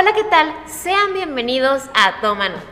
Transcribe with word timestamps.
Hola, 0.00 0.12
¿qué 0.12 0.22
tal? 0.22 0.54
Sean 0.66 1.12
bienvenidos 1.12 1.82
a 1.92 2.20
Toma 2.20 2.48
Nota. 2.48 2.62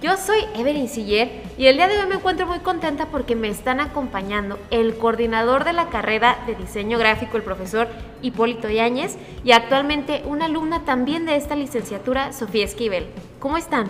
Yo 0.00 0.16
soy 0.16 0.38
Evelyn 0.54 0.88
Siller 0.88 1.42
y 1.58 1.66
el 1.66 1.76
día 1.76 1.88
de 1.88 2.00
hoy 2.00 2.08
me 2.08 2.14
encuentro 2.14 2.46
muy 2.46 2.60
contenta 2.60 3.04
porque 3.08 3.36
me 3.36 3.50
están 3.50 3.80
acompañando 3.80 4.58
el 4.70 4.96
coordinador 4.96 5.64
de 5.64 5.74
la 5.74 5.90
carrera 5.90 6.38
de 6.46 6.54
diseño 6.54 6.96
gráfico, 6.96 7.36
el 7.36 7.42
profesor 7.42 7.86
Hipólito 8.22 8.70
Yáñez, 8.70 9.18
y 9.44 9.52
actualmente 9.52 10.22
una 10.24 10.46
alumna 10.46 10.86
también 10.86 11.26
de 11.26 11.36
esta 11.36 11.54
licenciatura, 11.54 12.32
Sofía 12.32 12.64
Esquivel. 12.64 13.08
¿Cómo 13.40 13.58
están? 13.58 13.86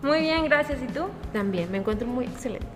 Muy 0.00 0.22
bien, 0.22 0.46
gracias. 0.46 0.78
¿Y 0.82 0.86
tú? 0.86 1.08
También, 1.34 1.70
me 1.70 1.76
encuentro 1.76 2.08
muy 2.08 2.24
excelente. 2.24 2.66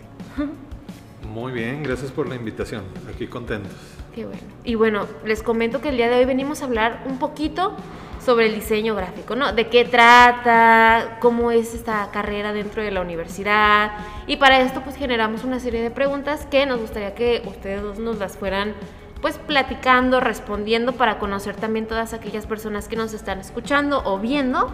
Muy 1.27 1.53
bien, 1.53 1.83
gracias 1.83 2.11
por 2.11 2.29
la 2.29 2.35
invitación. 2.35 2.85
Aquí 3.09 3.27
contentos. 3.29 3.73
Qué 4.15 4.27
bueno. 4.27 4.43
Y 4.63 4.75
bueno, 4.75 5.07
les 5.25 5.43
comento 5.43 5.81
que 5.81 5.89
el 5.89 5.97
día 5.97 6.11
de 6.11 6.17
hoy 6.17 6.27
venimos 6.27 6.61
a 6.61 6.67
hablar 6.67 7.05
un 7.07 7.19
poquito 7.19 7.77
sobre 8.25 8.47
el 8.47 8.55
diseño 8.55 8.95
gráfico, 8.95 9.35
¿no? 9.35 9.53
De 9.53 9.69
qué 9.69 9.85
trata, 9.85 11.19
cómo 11.21 11.51
es 11.51 11.75
esta 11.75 12.11
carrera 12.13 12.53
dentro 12.53 12.83
de 12.83 12.91
la 12.91 13.01
universidad. 13.01 13.93
Y 14.27 14.37
para 14.37 14.61
esto 14.61 14.83
pues 14.83 14.97
generamos 14.97 15.45
una 15.45 15.59
serie 15.59 15.83
de 15.83 15.91
preguntas 15.91 16.47
que 16.47 16.67
nos 16.67 16.81
gustaría 16.81 17.15
que 17.15 17.43
ustedes 17.47 17.83
dos 17.83 17.99
nos 17.99 18.19
las 18.19 18.37
fueran 18.37 18.75
pues 19.21 19.39
platicando, 19.39 20.21
respondiendo 20.21 20.93
para 20.93 21.19
conocer 21.19 21.55
también 21.57 21.87
todas 21.87 22.15
aquellas 22.15 22.47
personas 22.47 22.89
que 22.89 22.97
nos 22.97 23.13
están 23.13 23.39
escuchando 23.39 24.03
o 24.05 24.19
viendo, 24.19 24.71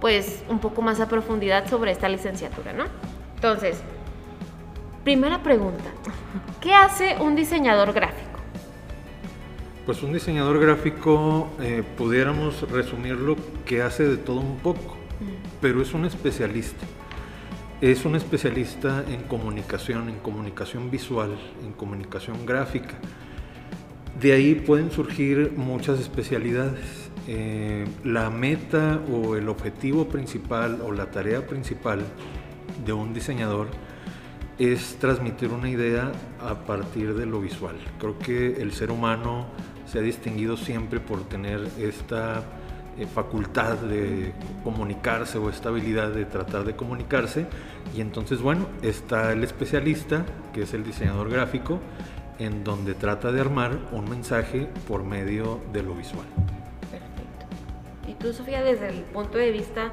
pues 0.00 0.44
un 0.48 0.60
poco 0.60 0.82
más 0.82 1.00
a 1.00 1.08
profundidad 1.08 1.68
sobre 1.68 1.90
esta 1.90 2.08
licenciatura, 2.08 2.72
¿no? 2.72 2.84
Entonces, 3.34 3.82
primera 5.04 5.42
pregunta, 5.42 5.90
¿qué 6.60 6.72
hace 6.74 7.16
un 7.20 7.36
diseñador 7.36 7.92
gráfico? 7.92 8.25
Pues 9.86 10.02
un 10.02 10.12
diseñador 10.12 10.58
gráfico, 10.58 11.48
eh, 11.60 11.84
pudiéramos 11.96 12.68
resumirlo 12.72 13.36
que 13.64 13.82
hace 13.82 14.02
de 14.02 14.16
todo 14.16 14.40
un 14.40 14.56
poco, 14.56 14.96
pero 15.60 15.80
es 15.80 15.94
un 15.94 16.04
especialista. 16.04 16.84
Es 17.80 18.04
un 18.04 18.16
especialista 18.16 19.04
en 19.08 19.22
comunicación, 19.22 20.08
en 20.08 20.18
comunicación 20.18 20.90
visual, 20.90 21.38
en 21.64 21.72
comunicación 21.72 22.44
gráfica. 22.44 22.94
De 24.20 24.32
ahí 24.32 24.56
pueden 24.56 24.90
surgir 24.90 25.52
muchas 25.56 26.00
especialidades. 26.00 27.08
Eh, 27.28 27.86
la 28.02 28.28
meta 28.28 29.00
o 29.12 29.36
el 29.36 29.48
objetivo 29.48 30.08
principal 30.08 30.80
o 30.84 30.90
la 30.90 31.12
tarea 31.12 31.46
principal 31.46 32.00
de 32.84 32.92
un 32.92 33.14
diseñador 33.14 33.68
es 34.58 34.96
transmitir 34.98 35.50
una 35.50 35.70
idea 35.70 36.10
a 36.40 36.66
partir 36.66 37.14
de 37.14 37.24
lo 37.24 37.40
visual. 37.40 37.76
Creo 38.00 38.18
que 38.18 38.60
el 38.60 38.72
ser 38.72 38.90
humano 38.90 39.46
se 39.86 39.98
ha 39.98 40.02
distinguido 40.02 40.56
siempre 40.56 41.00
por 41.00 41.24
tener 41.24 41.66
esta 41.78 42.42
eh, 42.98 43.06
facultad 43.06 43.76
de 43.76 44.32
comunicarse 44.64 45.38
o 45.38 45.50
esta 45.50 45.68
habilidad 45.68 46.10
de 46.10 46.24
tratar 46.24 46.64
de 46.64 46.74
comunicarse. 46.74 47.46
Y 47.94 48.00
entonces, 48.00 48.40
bueno, 48.40 48.66
está 48.82 49.32
el 49.32 49.44
especialista, 49.44 50.24
que 50.52 50.62
es 50.62 50.74
el 50.74 50.82
diseñador 50.82 51.30
gráfico, 51.30 51.78
en 52.38 52.64
donde 52.64 52.94
trata 52.94 53.32
de 53.32 53.40
armar 53.40 53.78
un 53.92 54.08
mensaje 54.08 54.68
por 54.88 55.04
medio 55.04 55.60
de 55.72 55.82
lo 55.82 55.94
visual. 55.94 56.26
Perfecto. 56.90 57.46
¿Y 58.08 58.14
tú, 58.14 58.32
Sofía, 58.32 58.62
desde 58.62 58.88
el 58.88 59.02
punto 59.02 59.38
de 59.38 59.52
vista 59.52 59.90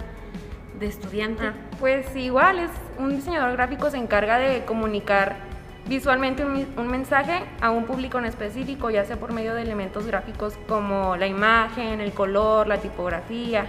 de 0.80 0.88
estudiante? 0.88 1.48
Ah, 1.48 1.54
pues 1.80 2.16
igual, 2.16 2.60
es 2.60 2.72
un 3.00 3.16
diseñador 3.16 3.54
gráfico 3.54 3.90
se 3.90 3.98
encarga 3.98 4.38
de 4.40 4.66
comunicar 4.66 5.53
visualmente 5.88 6.46
un, 6.46 6.88
mensaje 6.88 7.44
a 7.62 7.72
un 7.72 7.86
público 7.86 8.18
en 8.18 8.26
específico, 8.26 8.90
ya 8.90 9.06
sea 9.06 9.18
por 9.18 9.34
medio 9.34 9.54
de 9.54 9.62
elementos 9.62 10.06
gráficos 10.06 10.58
como 10.68 11.18
la 11.18 11.28
imagen, 11.28 12.00
el 12.00 12.14
color, 12.14 12.68
la 12.68 12.78
tipografía, 12.80 13.68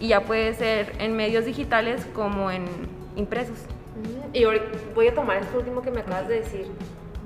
y 0.00 0.08
ya 0.08 0.22
puede 0.22 0.54
ser 0.54 0.94
en 0.98 1.14
medios 1.16 1.44
digitales 1.44 2.06
como 2.14 2.50
en 2.50 2.64
impresos. 3.16 3.58
Y 4.32 4.44
ahora 4.44 4.60
voy 4.94 5.08
a 5.08 5.14
tomar 5.14 5.38
esto 5.38 5.58
último 5.58 5.82
que 5.82 5.90
me 5.90 6.00
acabas 6.00 6.28
de 6.28 6.36
decir. 6.36 6.66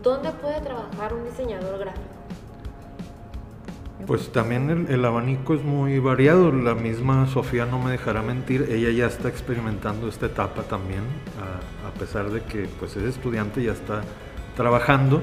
¿Dónde 0.03 0.31
puede 0.33 0.61
trabajar 0.61 1.15
un 1.15 1.25
diseñador 1.25 1.79
gráfico? 1.79 2.09
Pues 4.07 4.31
también 4.33 4.87
el, 4.91 5.05
abanico 5.05 5.55
es 5.55 5.63
muy 5.63 5.99
variado. 5.99 6.53
La 6.53 6.75
misma 6.75 7.27
Sofía 7.27 7.65
no 7.65 7.79
me 7.79 7.93
dejará 7.93 8.21
mentir. 8.21 8.69
Ella 8.71 8.91
ya 8.91 9.07
está 9.07 9.29
experimentando 9.29 10.09
esta 10.09 10.27
etapa 10.27 10.63
también, 10.65 11.03
a, 11.41 11.89
a 11.89 11.91
pesar 11.93 12.31
de 12.31 12.43
que 12.43 12.69
pues, 12.79 12.97
es 12.97 13.05
estudiante, 13.05 13.63
ya 13.63 13.73
está 13.73 14.03
trabajando. 14.57 15.23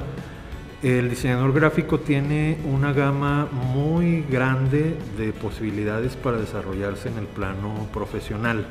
El 0.83 1.09
diseñador 1.09 1.53
gráfico 1.53 1.99
tiene 1.99 2.57
una 2.65 2.91
gama 2.91 3.47
muy 3.51 4.23
grande 4.23 4.97
de 5.17 5.31
posibilidades 5.31 6.15
para 6.15 6.37
desarrollarse 6.37 7.09
en 7.09 7.19
el 7.19 7.27
plano 7.27 7.87
profesional. 7.93 8.65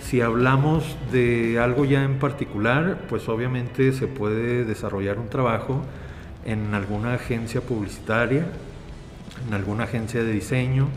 Si 0.00 0.20
hablamos 0.20 0.96
de 1.12 1.60
algo 1.60 1.84
ya 1.84 2.02
en 2.02 2.18
particular, 2.18 3.02
pues 3.08 3.28
obviamente 3.28 3.92
se 3.92 4.06
puede 4.06 4.64
desarrollar 4.64 5.18
un 5.18 5.28
trabajo 5.28 5.82
en 6.44 6.74
alguna 6.74 7.14
agencia 7.14 7.60
publicitaria, 7.60 8.46
en 9.46 9.54
alguna 9.54 9.84
agencia 9.84 10.22
de 10.22 10.32
diseño, 10.32 10.88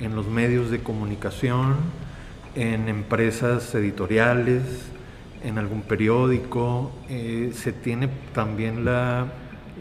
en 0.00 0.16
los 0.16 0.26
medios 0.26 0.70
de 0.70 0.80
comunicación, 0.80 1.76
en 2.54 2.88
empresas 2.88 3.74
editoriales, 3.74 4.62
en 5.46 5.58
algún 5.58 5.82
periódico, 5.82 6.90
eh, 7.08 7.52
se 7.54 7.72
tiene 7.72 8.08
también 8.34 8.84
la, 8.84 9.26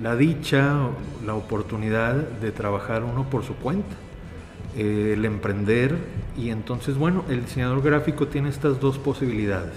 la, 0.01 0.15
dicha, 0.15 0.89
la 1.25 1.33
oportunidad 1.33 2.13
de 2.13 2.51
trabajar 2.51 3.03
uno 3.03 3.27
por 3.29 3.43
su 3.43 3.55
cuenta, 3.55 3.95
eh, 4.77 5.13
el 5.17 5.25
emprender 5.25 5.97
y 6.37 6.49
entonces 6.49 6.97
bueno, 6.97 7.25
el 7.29 7.45
diseñador 7.45 7.81
gráfico 7.81 8.27
tiene 8.27 8.49
estas 8.49 8.79
dos 8.79 8.99
posibilidades, 8.99 9.73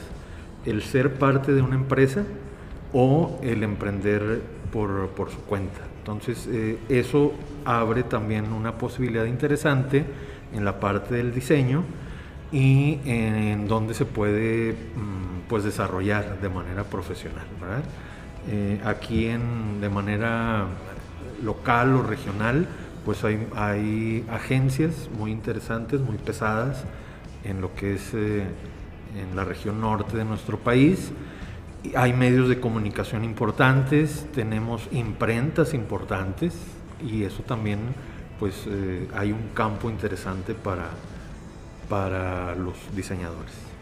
el 0.66 0.82
ser 0.82 1.14
parte 1.14 1.52
de 1.52 1.62
una 1.62 1.76
empresa 1.76 2.24
o 2.92 3.40
el 3.42 3.62
emprender 3.62 4.42
por, 4.70 5.08
por 5.10 5.30
su 5.30 5.38
cuenta. 5.40 5.80
Entonces 6.00 6.46
eh, 6.50 6.78
eso 6.90 7.32
abre 7.64 8.02
también 8.02 8.52
una 8.52 8.76
posibilidad 8.76 9.24
interesante 9.24 10.04
en 10.52 10.66
la 10.66 10.80
parte 10.80 11.14
del 11.14 11.32
diseño 11.32 11.82
y 12.52 12.98
en 13.04 13.68
donde 13.68 13.92
se 13.94 14.06
puede 14.06 14.72
mm, 14.72 15.37
pues 15.48 15.64
desarrollar 15.64 16.40
de 16.40 16.48
manera 16.48 16.84
profesional. 16.84 17.46
Eh, 18.48 18.80
aquí 18.84 19.26
en, 19.26 19.80
de 19.80 19.88
manera 19.88 20.66
local 21.42 21.94
o 21.94 22.02
regional 22.02 22.66
pues 23.04 23.24
hay, 23.24 23.46
hay, 23.54 24.26
agencias 24.30 25.08
muy 25.16 25.30
interesantes, 25.30 26.00
muy 26.00 26.18
pesadas 26.18 26.84
en 27.44 27.60
lo 27.60 27.74
que 27.74 27.94
es 27.94 28.12
eh, 28.12 28.44
en 29.16 29.36
la 29.36 29.44
región 29.44 29.80
norte 29.80 30.16
de 30.16 30.24
nuestro 30.24 30.58
país. 30.58 31.10
Hay 31.96 32.12
medios 32.12 32.48
de 32.48 32.60
comunicación 32.60 33.24
importantes, 33.24 34.26
tenemos 34.34 34.88
imprentas 34.92 35.72
importantes 35.74 36.54
y 37.02 37.22
eso 37.22 37.42
también 37.44 37.78
pues 38.38 38.64
eh, 38.66 39.08
hay 39.14 39.32
un 39.32 39.48
campo 39.54 39.88
interesante 39.88 40.54
para, 40.54 40.90
para 41.88 42.54
los 42.54 42.76
diseñadores. 42.94 43.77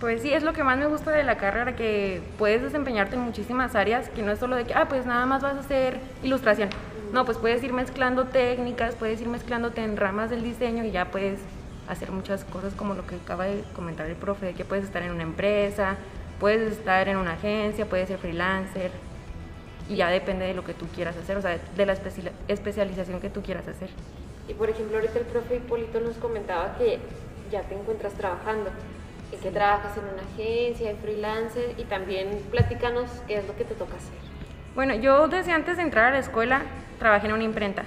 Pues 0.00 0.22
sí, 0.22 0.32
es 0.32 0.44
lo 0.44 0.52
que 0.52 0.62
más 0.62 0.78
me 0.78 0.86
gusta 0.86 1.10
de 1.10 1.24
la 1.24 1.38
carrera, 1.38 1.74
que 1.74 2.22
puedes 2.38 2.62
desempeñarte 2.62 3.16
en 3.16 3.22
muchísimas 3.22 3.74
áreas, 3.74 4.08
que 4.10 4.22
no 4.22 4.30
es 4.30 4.38
solo 4.38 4.54
de 4.54 4.64
que, 4.64 4.74
ah, 4.74 4.86
pues 4.88 5.06
nada 5.06 5.26
más 5.26 5.42
vas 5.42 5.56
a 5.56 5.60
hacer 5.60 5.98
ilustración. 6.22 6.68
No, 7.12 7.24
pues 7.24 7.36
puedes 7.38 7.64
ir 7.64 7.72
mezclando 7.72 8.26
técnicas, 8.26 8.94
puedes 8.94 9.20
ir 9.20 9.28
mezclándote 9.28 9.82
en 9.82 9.96
ramas 9.96 10.30
del 10.30 10.44
diseño 10.44 10.84
y 10.84 10.92
ya 10.92 11.10
puedes 11.10 11.40
hacer 11.88 12.12
muchas 12.12 12.44
cosas 12.44 12.74
como 12.74 12.94
lo 12.94 13.06
que 13.06 13.16
acaba 13.16 13.46
de 13.46 13.64
comentar 13.74 14.06
el 14.06 14.14
profe, 14.14 14.54
que 14.54 14.64
puedes 14.64 14.84
estar 14.84 15.02
en 15.02 15.10
una 15.10 15.24
empresa, 15.24 15.96
puedes 16.38 16.70
estar 16.70 17.08
en 17.08 17.16
una 17.16 17.32
agencia, 17.32 17.86
puedes 17.86 18.06
ser 18.06 18.18
freelancer 18.18 18.92
y 19.88 19.96
ya 19.96 20.10
depende 20.10 20.44
de 20.44 20.54
lo 20.54 20.64
que 20.64 20.74
tú 20.74 20.86
quieras 20.94 21.16
hacer, 21.16 21.36
o 21.38 21.42
sea, 21.42 21.58
de 21.76 21.86
la 21.86 21.96
especialización 22.46 23.20
que 23.20 23.30
tú 23.30 23.42
quieras 23.42 23.66
hacer. 23.66 23.88
Y 24.46 24.54
por 24.54 24.70
ejemplo, 24.70 24.98
ahorita 24.98 25.18
el 25.18 25.24
profe 25.24 25.56
Hipólito 25.56 25.98
nos 26.00 26.16
comentaba 26.18 26.76
que 26.76 26.98
ya 27.50 27.62
te 27.62 27.74
encuentras 27.74 28.12
trabajando 28.12 28.70
y 29.32 29.36
que 29.36 29.50
trabajas 29.50 29.96
en 29.96 30.04
una 30.04 30.22
agencia 30.32 30.88
de 30.88 30.96
freelancer 30.96 31.74
y 31.76 31.84
también 31.84 32.28
platícanos 32.50 33.10
qué 33.26 33.36
es 33.36 33.46
lo 33.46 33.56
que 33.56 33.64
te 33.64 33.74
toca 33.74 33.96
hacer. 33.96 34.14
Bueno, 34.74 34.94
yo 34.94 35.28
desde 35.28 35.52
antes 35.52 35.76
de 35.76 35.82
entrar 35.82 36.06
a 36.06 36.10
la 36.12 36.18
escuela 36.18 36.62
trabajé 36.98 37.26
en 37.26 37.34
una 37.34 37.44
imprenta. 37.44 37.84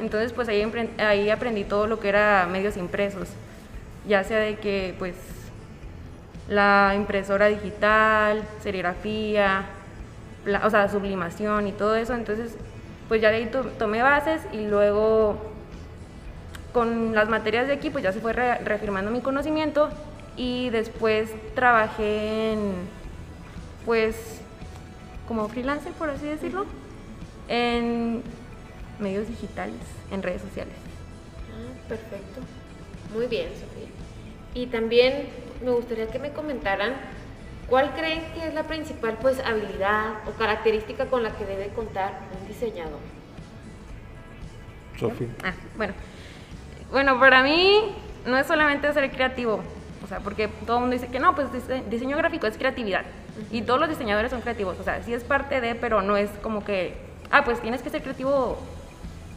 Entonces, 0.00 0.32
pues 0.32 0.48
ahí, 0.48 0.70
ahí 0.98 1.30
aprendí 1.30 1.64
todo 1.64 1.86
lo 1.86 1.98
que 1.98 2.08
era 2.08 2.46
medios 2.50 2.76
impresos, 2.76 3.28
ya 4.06 4.22
sea 4.22 4.38
de 4.38 4.56
que, 4.56 4.94
pues, 4.98 5.14
la 6.48 6.92
impresora 6.96 7.46
digital, 7.46 8.42
serigrafía, 8.62 9.64
o 10.64 10.70
sea, 10.70 10.88
sublimación 10.88 11.66
y 11.66 11.72
todo 11.72 11.96
eso. 11.96 12.14
Entonces, 12.14 12.56
pues 13.08 13.20
ya 13.20 13.30
de 13.30 13.36
ahí 13.36 13.50
tomé 13.78 14.02
bases 14.02 14.42
y 14.52 14.66
luego 14.66 15.36
con 16.72 17.14
las 17.14 17.28
materias 17.28 17.66
de 17.66 17.74
aquí, 17.74 17.90
pues 17.90 18.04
ya 18.04 18.12
se 18.12 18.20
fue 18.20 18.32
reafirmando 18.32 19.10
mi 19.10 19.20
conocimiento 19.20 19.88
y 20.38 20.70
después 20.70 21.30
trabajé 21.56 22.52
en, 22.52 22.72
pues, 23.84 24.40
como 25.26 25.48
freelancer, 25.48 25.92
por 25.92 26.08
así 26.08 26.26
decirlo, 26.26 26.64
en 27.48 28.22
medios 29.00 29.26
digitales, 29.26 29.80
en 30.12 30.22
redes 30.22 30.40
sociales. 30.40 30.74
Ah, 31.50 31.88
perfecto. 31.88 32.40
Muy 33.12 33.26
bien, 33.26 33.48
Sofía. 33.48 33.88
Y 34.54 34.66
también 34.66 35.28
me 35.62 35.72
gustaría 35.72 36.06
que 36.06 36.20
me 36.20 36.30
comentaran 36.30 36.94
cuál 37.68 37.92
creen 37.94 38.22
que 38.32 38.46
es 38.46 38.54
la 38.54 38.62
principal 38.62 39.18
pues 39.20 39.40
habilidad 39.40 40.26
o 40.28 40.38
característica 40.38 41.06
con 41.06 41.24
la 41.24 41.36
que 41.36 41.44
debe 41.44 41.68
contar 41.70 42.20
un 42.40 42.46
diseñador. 42.46 43.00
Sofía. 44.98 45.28
Ah, 45.42 45.52
bueno. 45.76 45.94
Bueno, 46.92 47.18
para 47.18 47.42
mí 47.42 47.92
no 48.24 48.38
es 48.38 48.46
solamente 48.46 48.90
ser 48.92 49.10
creativo, 49.10 49.62
o 50.08 50.10
sea, 50.10 50.20
porque 50.20 50.48
todo 50.66 50.78
el 50.78 50.80
mundo 50.84 50.94
dice 50.94 51.08
que 51.08 51.20
no, 51.20 51.34
pues 51.34 51.48
dise- 51.52 51.84
diseño 51.90 52.16
gráfico 52.16 52.46
es 52.46 52.56
creatividad. 52.56 53.02
Y 53.50 53.60
todos 53.60 53.78
los 53.78 53.90
diseñadores 53.90 54.30
son 54.30 54.40
creativos, 54.40 54.80
o 54.80 54.82
sea, 54.82 55.02
sí 55.02 55.12
es 55.12 55.22
parte 55.22 55.60
de, 55.60 55.74
pero 55.74 56.00
no 56.00 56.16
es 56.16 56.30
como 56.42 56.64
que, 56.64 56.96
ah, 57.30 57.44
pues 57.44 57.60
tienes 57.60 57.82
que 57.82 57.90
ser 57.90 58.00
creativo 58.02 58.58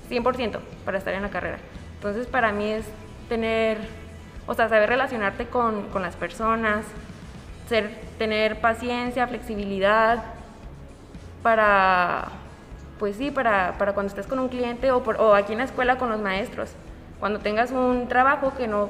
100% 0.09 0.59
para 0.85 0.97
estar 0.97 1.13
en 1.13 1.23
la 1.23 1.29
carrera. 1.29 1.57
Entonces, 1.95 2.25
para 2.25 2.53
mí 2.53 2.71
es 2.71 2.85
tener, 3.27 3.79
o 4.47 4.53
sea, 4.53 4.69
saber 4.69 4.87
relacionarte 4.87 5.47
con, 5.47 5.89
con 5.89 6.01
las 6.01 6.15
personas, 6.15 6.85
ser, 7.67 7.91
tener 8.17 8.61
paciencia, 8.61 9.27
flexibilidad 9.27 10.23
para, 11.43 12.29
pues 12.99 13.15
sí, 13.17 13.29
para, 13.31 13.73
para 13.77 13.93
cuando 13.93 14.09
estés 14.09 14.27
con 14.27 14.39
un 14.39 14.47
cliente 14.49 14.91
o, 14.91 15.03
por- 15.03 15.19
o 15.19 15.35
aquí 15.35 15.51
en 15.53 15.59
la 15.59 15.65
escuela 15.65 15.97
con 15.97 16.09
los 16.09 16.21
maestros. 16.21 16.71
Cuando 17.19 17.39
tengas 17.39 17.71
un 17.71 18.07
trabajo 18.07 18.53
que 18.57 18.67
no, 18.67 18.89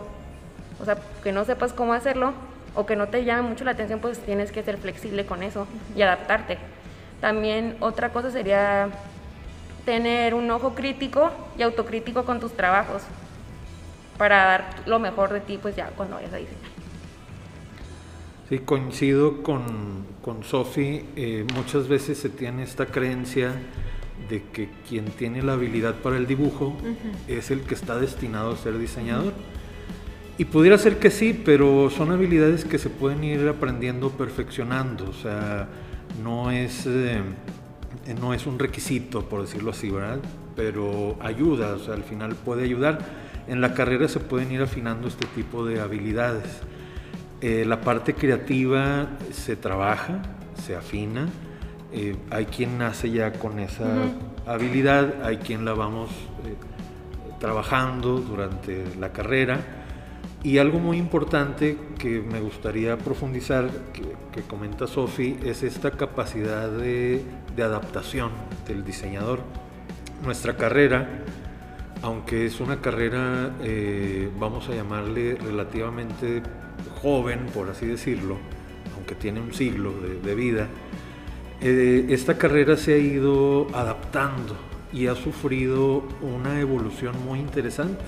o 0.82 0.86
sea, 0.86 0.98
que 1.24 1.32
no 1.32 1.46
sepas 1.46 1.74
cómo 1.74 1.94
hacerlo 1.94 2.34
o 2.76 2.86
que 2.86 2.96
no 2.96 3.08
te 3.08 3.24
llame 3.24 3.48
mucho 3.48 3.64
la 3.64 3.72
atención, 3.72 4.00
pues 4.00 4.20
tienes 4.20 4.52
que 4.52 4.64
ser 4.64 4.78
flexible 4.78 5.26
con 5.26 5.44
eso 5.44 5.68
y 5.96 6.02
adaptarte. 6.02 6.58
También 7.20 7.78
otra 7.80 8.10
cosa 8.10 8.32
sería 8.32 8.90
tener 9.86 10.34
un 10.34 10.50
ojo 10.52 10.74
crítico 10.74 11.32
y 11.58 11.64
autocrítico 11.64 12.24
con 12.24 12.40
tus 12.40 12.54
trabajos 12.54 13.04
para 14.18 14.44
dar 14.46 14.76
lo 14.86 15.00
mejor 15.00 15.32
de 15.32 15.40
ti, 15.40 15.60
pues 15.62 15.76
ya 15.76 15.88
cuando 15.96 16.16
vayas 16.16 16.34
a 16.34 16.38
diseñar. 16.38 16.72
Sí, 18.50 18.60
coincido 18.60 19.44
con, 19.44 20.06
con 20.22 20.44
Sofi. 20.44 21.06
eh, 21.16 21.46
muchas 21.56 21.88
veces 21.88 22.18
se 22.18 22.30
tiene 22.30 22.64
esta 22.64 22.86
creencia 22.86 23.54
de 24.30 24.44
que 24.44 24.70
quien 24.88 25.06
tiene 25.06 25.42
la 25.42 25.54
habilidad 25.54 25.96
para 25.96 26.18
el 26.18 26.28
dibujo 26.28 26.76
es 27.28 27.52
el 27.52 27.62
que 27.62 27.74
está 27.74 27.98
destinado 27.98 28.52
a 28.52 28.58
ser 28.58 28.78
diseñador. 28.78 29.34
Y 30.42 30.46
pudiera 30.46 30.76
ser 30.80 30.98
que 30.98 31.12
sí, 31.12 31.40
pero 31.46 31.92
son 31.92 32.10
habilidades 32.10 32.66
que 32.66 32.80
se 32.80 32.90
pueden 32.90 33.24
ir 33.24 33.48
aprendiendo, 33.48 34.10
perfeccionando. 34.10 35.08
O 35.08 35.14
sea, 35.14 35.68
no 36.24 36.50
es, 36.50 36.88
eh, 36.88 37.22
no 38.20 38.34
es 38.34 38.48
un 38.48 38.58
requisito, 38.58 39.30
por 39.30 39.42
decirlo 39.42 39.70
así, 39.70 39.92
¿verdad? 39.92 40.18
Pero 40.56 41.16
ayuda, 41.22 41.76
o 41.76 41.78
sea, 41.78 41.94
al 41.94 42.02
final 42.02 42.34
puede 42.34 42.64
ayudar. 42.64 42.98
En 43.48 43.62
la 43.62 43.76
carrera 43.76 44.08
se 44.08 44.20
pueden 44.20 44.52
ir 44.52 44.64
afinando 44.64 45.08
este 45.08 45.28
tipo 45.28 45.64
de 45.64 45.80
habilidades. 45.80 46.62
Eh, 47.42 47.64
la 47.68 47.82
parte 47.82 48.16
creativa 48.16 49.10
se 49.32 49.56
trabaja, 49.56 50.24
se 50.56 50.76
afina. 50.76 51.28
Eh, 51.94 52.16
hay 52.32 52.46
quien 52.46 52.80
nace 52.80 53.12
ya 53.12 53.34
con 53.34 53.60
esa 53.60 53.86
habilidad, 54.48 55.24
hay 55.24 55.38
quien 55.38 55.66
la 55.66 55.74
vamos 55.74 56.10
trabajando 57.40 58.18
durante 58.18 58.86
la 59.00 59.12
carrera. 59.12 59.81
Y 60.44 60.58
algo 60.58 60.80
muy 60.80 60.98
importante 60.98 61.78
que 62.00 62.20
me 62.20 62.40
gustaría 62.40 62.98
profundizar, 62.98 63.70
que, 63.94 64.42
comenta 64.44 64.88
Sofi, 64.88 65.38
es 65.44 65.62
esta 65.62 65.92
capacidad 65.92 66.70
de, 66.70 67.24
de 67.56 67.64
adaptación 67.64 68.32
del 68.68 68.84
diseñador. 68.84 69.42
Nuestra 70.24 70.58
carrera, 70.58 71.08
aunque 72.02 72.48
es 72.48 72.60
una 72.60 72.82
carrera, 72.82 73.52
eh, 73.62 74.32
vamos 74.40 74.68
a 74.70 74.74
llamarle 74.74 75.36
relativamente 75.36 76.42
joven, 77.02 77.46
por 77.54 77.70
así 77.70 77.86
decirlo, 77.86 78.38
aunque 78.96 79.14
tiene 79.14 79.42
un 79.42 79.54
siglo 79.54 79.94
de, 80.02 80.20
de 80.22 80.36
vida, 80.36 80.68
eh, 81.62 82.08
esta 82.10 82.40
carrera 82.40 82.76
se 82.76 82.96
ha 82.96 82.98
ido 82.98 83.68
adaptando 83.76 84.56
y 84.92 85.06
ha 85.06 85.14
sufrido 85.14 86.04
una 86.22 86.60
evolución 86.60 87.24
muy 87.24 87.40
interesante, 87.40 88.04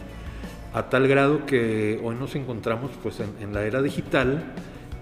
a 0.74 0.90
tal 0.90 1.08
grado 1.08 1.46
que 1.46 2.00
hoy 2.04 2.16
nos 2.16 2.36
encontramos 2.36 2.92
pues, 3.02 3.20
en, 3.20 3.30
en 3.42 3.54
la 3.54 3.64
era 3.64 3.82
digital 3.82 4.44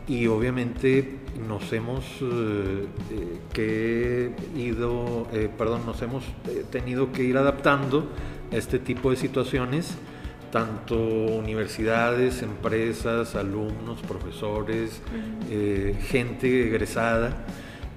y 0.07 0.27
obviamente 0.27 1.19
nos 1.47 1.71
hemos 1.71 2.03
eh, 2.21 2.85
eh, 3.11 3.39
que 3.53 4.31
ido, 4.55 5.27
eh, 5.31 5.49
perdón, 5.57 5.85
nos 5.85 6.01
hemos 6.01 6.23
tenido 6.69 7.11
que 7.11 7.23
ir 7.23 7.37
adaptando 7.37 8.09
a 8.51 8.55
este 8.55 8.79
tipo 8.79 9.11
de 9.11 9.15
situaciones, 9.15 9.95
tanto 10.51 10.97
universidades, 10.97 12.41
empresas, 12.41 13.35
alumnos, 13.35 14.01
profesores, 14.01 15.01
eh, 15.49 15.97
gente 16.07 16.67
egresada. 16.67 17.45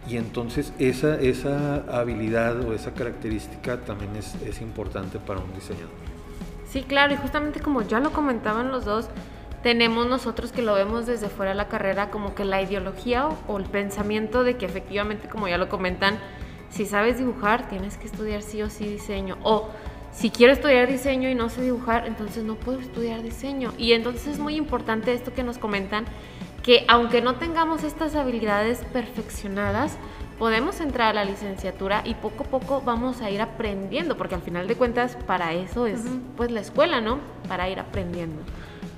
Y 0.09 0.19
entonces 0.19 0.73
esa, 0.79 1.19
esa 1.21 1.77
habilidad 1.99 2.61
o 2.61 2.75
esa 2.75 2.93
característica 2.93 3.81
también 3.81 4.15
es, 4.17 4.35
es 4.47 4.61
importante 4.61 5.19
para 5.19 5.41
un 5.41 5.53
diseñador. 5.55 6.14
Sí, 6.75 6.83
claro, 6.83 7.15
y 7.15 7.17
justamente 7.17 7.61
como 7.61 7.83
ya 7.83 8.01
lo 8.01 8.11
comentaban 8.11 8.73
los 8.73 8.85
dos, 8.85 9.09
tenemos 9.63 10.09
nosotros 10.09 10.51
que 10.51 10.61
lo 10.61 10.75
vemos 10.75 11.07
desde 11.07 11.29
fuera 11.29 11.53
de 11.53 11.57
la 11.57 11.69
carrera 11.69 12.11
como 12.11 12.35
que 12.35 12.45
la 12.45 12.61
ideología 12.61 13.29
o, 13.29 13.39
o 13.47 13.59
el 13.59 13.65
pensamiento 13.67 14.43
de 14.43 14.57
que 14.57 14.67
efectivamente, 14.67 15.29
como 15.29 15.47
ya 15.47 15.57
lo 15.57 15.69
comentan, 15.69 16.19
si 16.71 16.85
sabes 16.85 17.19
dibujar, 17.19 17.69
tienes 17.69 17.97
que 17.97 18.07
estudiar 18.07 18.43
sí 18.43 18.61
o 18.61 18.71
sí 18.71 18.89
diseño. 18.89 19.39
O 19.45 19.69
si 20.11 20.31
quiero 20.31 20.53
estudiar 20.53 20.89
diseño 20.89 21.31
y 21.31 21.37
no 21.37 21.49
sé 21.49 21.63
dibujar, 21.63 22.09
entonces 22.09 22.43
no 22.43 22.57
puedo 22.57 22.81
estudiar 22.81 23.23
diseño. 23.23 23.73
Y 23.79 23.93
entonces 23.93 24.27
es 24.27 24.39
muy 24.41 24.57
importante 24.57 25.15
esto 25.15 25.33
que 25.33 25.45
nos 25.45 25.59
comentan, 25.59 26.07
que 26.65 26.85
aunque 26.89 27.21
no 27.21 27.37
tengamos 27.37 27.85
estas 27.85 28.17
habilidades 28.17 28.79
perfeccionadas, 28.93 29.97
podemos 30.39 30.81
entrar 30.81 31.11
a 31.11 31.13
la 31.13 31.25
licenciatura 31.25 32.03
y 32.05 32.15
poco 32.15 32.45
a 32.45 32.47
poco 32.47 32.81
vamos 32.85 33.21
a 33.21 33.31
ir 33.31 33.41
aprendiendo, 33.41 34.17
porque 34.17 34.35
al 34.35 34.43
final 34.43 34.67
de 34.67 34.75
cuentas 34.75 35.17
para 35.27 35.53
eso 35.53 35.87
es 35.87 36.01
pues 36.37 36.51
la 36.51 36.61
escuela, 36.61 37.01
¿no? 37.01 37.19
Para 37.49 37.69
ir 37.69 37.79
aprendiendo. 37.79 38.43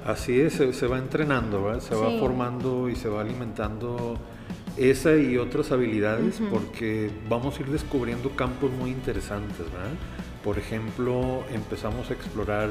Así 0.06 0.40
es, 0.40 0.54
se, 0.54 0.72
se 0.72 0.86
va 0.86 0.98
entrenando, 0.98 1.64
¿verdad? 1.64 1.80
se 1.80 1.94
va 1.96 2.08
Sí. 2.08 2.18
formando 2.20 2.88
y 2.88 2.94
se 2.94 3.08
va 3.08 3.20
alimentando 3.20 4.16
esa 4.76 5.16
y 5.16 5.36
otras 5.36 5.72
habilidades 5.72 6.40
porque 6.50 7.10
vamos 7.28 7.58
a 7.58 7.62
ir 7.62 7.68
descubriendo 7.70 8.30
campos 8.30 8.70
muy 8.70 8.90
interesantes. 8.90 9.58
¿verdad? 9.58 9.90
Por 10.44 10.58
ejemplo, 10.58 11.42
empezamos 11.52 12.08
a 12.11 12.12
explorar 12.14 12.68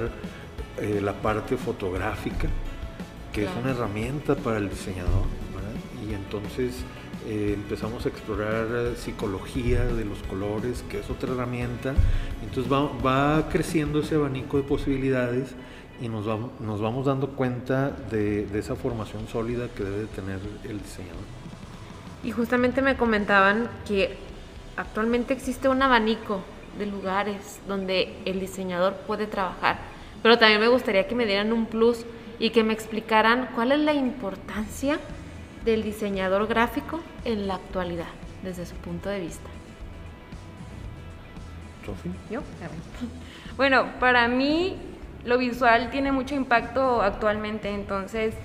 eh, 0.78 1.02
la 1.04 1.14
parte 1.14 1.58
fotográfica, 1.58 2.48
que 3.36 3.44
es 3.44 3.50
Claro. 3.52 3.62
una 3.64 3.72
herramienta 3.72 4.36
para 4.36 4.58
el 4.58 4.70
diseñador. 4.70 5.26
¿verdad? 5.54 6.10
Y 6.10 6.14
entonces 6.14 6.74
eh, 7.28 7.52
empezamos 7.56 8.06
a 8.06 8.10
explorar 8.10 8.68
eh, 8.72 8.94
psicología 8.98 9.84
de 9.86 10.06
los 10.06 10.20
colores, 10.30 10.84
que 10.90 11.00
es 11.02 11.10
otra 11.10 11.34
herramienta. 11.34 11.94
Entonces 12.44 12.72
va, 12.72 12.90
va 13.06 13.50
creciendo 13.50 14.00
ese 14.00 14.16
abanico 14.16 14.58
de 14.58 14.64
posibilidades 14.64 15.50
y 16.02 16.08
nos, 16.08 16.28
va- 16.28 16.50
nos 16.60 16.82
vamos 16.82 17.06
dando 17.08 17.30
cuenta 17.30 17.90
de, 18.12 18.46
de 18.46 18.60
esa 18.60 18.76
formación 18.76 19.28
sólida 19.28 19.68
que 19.76 19.84
debe 19.84 20.06
tener 20.08 20.40
el 20.64 20.80
diseñador. 20.82 21.24
Y 22.24 22.32
justamente 22.32 22.82
me 22.82 22.96
comentaban 22.96 23.70
que 23.88 24.18
actualmente 24.78 25.34
existe 25.34 25.68
un 25.70 25.82
abanico 25.82 26.42
de 26.80 26.86
lugares 26.88 27.60
donde 27.68 28.14
el 28.26 28.40
diseñador 28.40 28.94
puede 29.08 29.28
trabajar, 29.28 29.78
pero 30.22 30.38
también 30.38 30.60
me 30.60 30.68
gustaría 30.68 31.08
que 31.08 31.16
me 31.16 31.26
dieran 31.26 31.54
un 31.54 31.66
plus 31.68 32.06
y 32.40 32.50
que 32.50 32.64
me 32.64 32.74
explicaran 32.74 33.50
cuál 33.56 33.72
es 33.72 33.80
la 33.80 33.94
importancia 33.94 35.00
del 35.64 35.84
diseñador 35.84 36.48
gráfico 36.48 37.00
en 37.24 37.48
la 37.48 37.56
actualidad, 37.56 38.08
desde 38.44 38.66
su 38.66 38.76
punto 38.76 39.10
de 39.10 39.20
vista. 39.20 39.50
Sofi. 41.86 42.10
¿Yo? 42.30 42.40
A 42.40 42.68
ver. 42.68 43.10
Bueno, 43.58 43.88
para 44.00 44.28
mí 44.28 44.76
lo 45.24 45.38
visual 45.38 45.90
tiene 45.90 46.12
mucho 46.12 46.36
impacto 46.36 47.02
actualmente, 47.02 47.70
entonces 47.70 48.36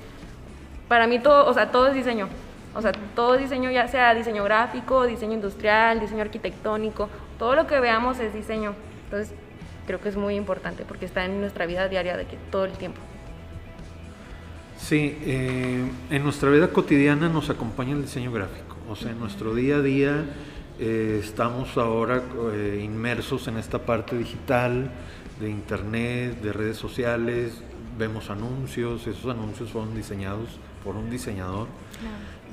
para 0.88 1.06
mí 1.06 1.18
todo, 1.18 1.46
o 1.46 1.54
sea, 1.54 1.70
todo 1.70 1.88
es 1.88 1.94
diseño. 1.94 2.28
O 2.74 2.80
sea, 2.82 2.92
todo 3.14 3.34
es 3.34 3.40
diseño, 3.40 3.70
ya 3.70 3.88
sea 3.88 4.14
diseño 4.14 4.44
gráfico, 4.44 5.04
diseño 5.04 5.34
industrial, 5.34 5.98
diseño 5.98 6.22
arquitectónico, 6.22 7.08
todo 7.38 7.54
lo 7.54 7.66
que 7.66 7.80
veamos 7.80 8.20
es 8.20 8.32
diseño. 8.32 8.74
Entonces, 9.04 9.34
creo 9.86 10.00
que 10.00 10.08
es 10.08 10.16
muy 10.16 10.36
importante 10.36 10.84
porque 10.84 11.06
está 11.06 11.24
en 11.24 11.40
nuestra 11.40 11.66
vida 11.66 11.88
diaria 11.88 12.16
de 12.16 12.26
que 12.26 12.36
todo 12.50 12.64
el 12.64 12.72
tiempo. 12.72 13.00
Sí, 14.80 15.16
eh, 15.22 15.84
en 16.10 16.22
nuestra 16.24 16.50
vida 16.50 16.68
cotidiana 16.68 17.28
nos 17.28 17.50
acompaña 17.50 17.92
el 17.92 18.02
diseño 18.02 18.32
gráfico. 18.32 18.76
O 18.88 18.96
sea, 18.96 19.10
en 19.10 19.20
nuestro 19.20 19.54
día 19.54 19.76
a 19.76 19.82
día 19.82 20.24
eh, 20.80 21.20
estamos 21.22 21.76
ahora 21.76 22.22
eh, 22.52 22.80
inmersos 22.84 23.46
en 23.48 23.58
esta 23.58 23.78
parte 23.78 24.16
digital, 24.16 24.90
de 25.38 25.50
internet, 25.50 26.40
de 26.42 26.52
redes 26.52 26.76
sociales, 26.76 27.62
vemos 27.98 28.30
anuncios, 28.30 29.06
esos 29.06 29.30
anuncios 29.30 29.70
fueron 29.70 29.94
diseñados 29.94 30.48
por 30.82 30.96
un 30.96 31.10
diseñador. 31.10 31.68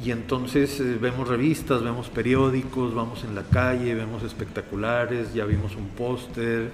Y 0.03 0.11
entonces 0.11 0.79
eh, 0.79 0.97
vemos 1.01 1.27
revistas, 1.27 1.81
vemos 1.81 2.09
periódicos, 2.09 2.93
vamos 2.93 3.23
en 3.23 3.33
la 3.33 3.43
calle, 3.43 3.95
vemos 3.95 4.23
espectaculares, 4.23 5.33
ya 5.33 5.45
vimos 5.45 5.75
un 5.75 5.87
póster, 5.89 6.69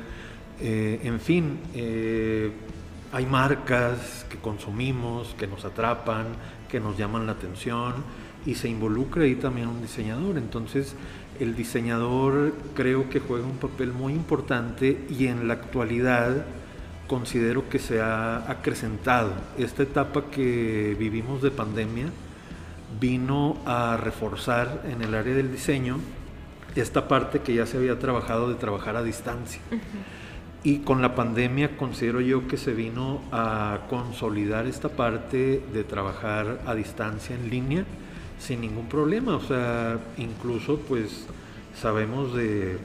eh, 0.60 1.00
en 1.04 1.20
fin, 1.20 1.60
eh, 1.74 2.52
hay 3.14 3.28
marcas 3.28 4.26
que 4.28 4.38
consumimos, 4.38 5.36
que 5.38 5.46
nos 5.46 5.64
atrapan, 5.66 6.26
que 6.68 6.80
nos 6.80 6.98
llaman 6.98 7.28
la 7.28 7.34
atención 7.34 7.94
y 8.44 8.56
se 8.56 8.68
involucra 8.68 9.24
ahí 9.24 9.36
también 9.36 9.68
un 9.68 9.84
diseñador. 9.84 10.38
Entonces, 10.38 10.96
el 11.40 11.56
diseñador 11.56 12.54
creo 12.74 13.10
que 13.10 13.20
juega 13.20 13.46
un 13.46 13.58
papel 13.58 13.94
muy 13.94 14.14
importante 14.14 15.06
y 15.10 15.28
en 15.28 15.48
la 15.48 15.54
actualidad 15.54 16.44
considero 17.08 17.70
que 17.70 17.78
se 17.78 18.02
ha 18.02 18.50
acrecentado. 18.50 19.32
Esta 19.60 19.84
etapa 19.84 20.32
que 20.32 20.96
vivimos 20.98 21.44
de 21.44 21.52
pandemia 21.52 22.08
vino 23.00 23.58
a 23.68 23.96
reforzar 23.98 24.82
en 24.86 25.04
el 25.04 25.14
área 25.14 25.36
del 25.36 25.52
diseño 25.52 26.00
esta 26.76 27.08
parte 27.08 27.42
que 27.42 27.54
ya 27.54 27.68
se 27.68 27.78
había 27.78 28.00
trabajado 28.00 28.50
de 28.50 28.56
trabajar 28.56 28.96
a 28.96 29.04
distancia. 29.04 29.62
Y 30.66 30.80
con 30.80 31.02
la 31.02 31.14
pandemia 31.14 31.76
considero 31.76 32.22
yo 32.22 32.48
que 32.48 32.56
se 32.56 32.74
vino 32.74 33.22
a 33.34 33.82
consolidar 33.90 34.66
esta 34.66 34.88
parte 34.88 35.62
de 35.74 35.84
trabajar 35.84 36.62
a 36.66 36.74
distancia 36.74 37.36
en 37.36 37.50
línea 37.50 37.86
sin 38.40 38.62
ningún 38.62 38.88
problema. 38.88 39.36
O 39.36 39.42
sea, 39.42 40.00
incluso 40.18 40.78
pues 40.80 41.26
sabemos 41.76 42.34
de, 42.34 42.80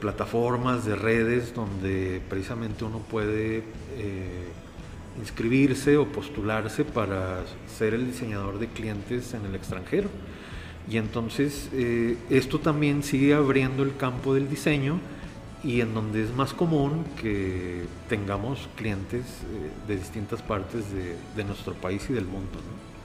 plataformas, 0.00 0.84
de 0.84 0.96
redes 0.96 1.54
donde 1.54 2.20
precisamente 2.28 2.84
uno 2.84 2.98
puede 2.98 3.58
eh, 3.98 4.48
inscribirse 5.20 5.96
o 5.96 6.06
postularse 6.06 6.84
para 6.84 7.44
ser 7.68 7.94
el 7.94 8.06
diseñador 8.06 8.58
de 8.58 8.66
clientes 8.66 9.34
en 9.34 9.46
el 9.46 9.54
extranjero. 9.54 10.08
Y 10.90 10.96
entonces 10.96 11.68
eh, 11.72 12.16
esto 12.28 12.58
también 12.58 13.04
sigue 13.04 13.34
abriendo 13.34 13.84
el 13.84 13.96
campo 13.96 14.34
del 14.34 14.50
diseño 14.50 14.98
y 15.64 15.80
en 15.80 15.94
donde 15.94 16.22
es 16.22 16.34
más 16.34 16.52
común 16.52 17.04
que 17.20 17.84
tengamos 18.08 18.68
clientes 18.76 19.24
eh, 19.24 19.70
de 19.86 19.96
distintas 19.96 20.42
partes 20.42 20.84
de, 20.92 21.44
nuestro 21.44 21.74
país 21.74 22.08
y 22.10 22.12
del 22.12 22.24
mundo. 22.24 22.58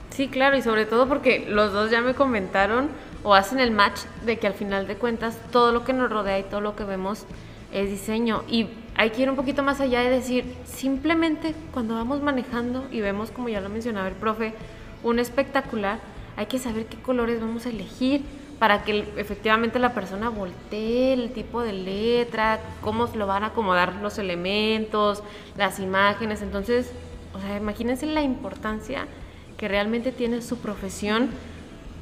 Sí, 0.09 0.27
claro, 0.27 0.57
y 0.57 0.61
sobre 0.61 0.85
todo 0.85 1.07
porque 1.07 1.45
los 1.47 1.73
dos 1.73 1.91
ya 1.91 2.01
me 2.01 2.13
comentaron 2.13 2.89
o 3.23 3.35
hacen 3.35 3.59
el 3.59 3.71
match 3.71 4.01
de 4.25 4.37
que 4.39 4.47
al 4.47 4.53
final 4.53 4.87
de 4.87 4.95
cuentas 4.95 5.39
todo 5.51 5.71
lo 5.71 5.83
que 5.83 5.93
nos 5.93 6.09
rodea 6.09 6.39
y 6.39 6.43
todo 6.43 6.61
lo 6.61 6.75
que 6.75 6.83
vemos 6.83 7.25
es 7.71 7.89
diseño. 7.89 8.43
Y 8.47 8.67
hay 8.95 9.11
que 9.11 9.23
ir 9.23 9.29
un 9.29 9.35
poquito 9.35 9.61
más 9.61 9.79
allá 9.79 10.01
de 10.01 10.09
decir, 10.09 10.55
simplemente 10.65 11.53
cuando 11.71 11.93
vamos 11.93 12.21
manejando 12.21 12.87
y 12.91 13.01
vemos, 13.01 13.29
como 13.29 13.49
ya 13.49 13.61
lo 13.61 13.69
mencionaba 13.69 14.07
el 14.07 14.15
profe, 14.15 14.53
un 15.03 15.19
espectacular, 15.19 15.99
hay 16.35 16.47
que 16.47 16.57
saber 16.57 16.85
qué 16.85 16.97
colores 16.97 17.39
vamos 17.39 17.65
a 17.65 17.69
elegir 17.69 18.23
para 18.59 18.83
que 18.83 19.05
efectivamente 19.17 19.77
la 19.77 19.93
persona 19.93 20.29
voltee 20.29 21.13
el 21.13 21.31
tipo 21.31 21.61
de 21.61 21.73
letra, 21.73 22.59
cómo 22.81 23.07
lo 23.15 23.27
van 23.27 23.43
a 23.43 23.47
acomodar 23.47 23.95
los 24.01 24.17
elementos, 24.17 25.21
las 25.55 25.79
imágenes. 25.79 26.41
Entonces, 26.41 26.91
o 27.33 27.39
sea, 27.39 27.57
imagínense 27.57 28.07
la 28.07 28.21
importancia 28.21 29.05
que 29.57 29.67
realmente 29.67 30.11
tiene 30.11 30.41
su 30.41 30.57
profesión 30.57 31.29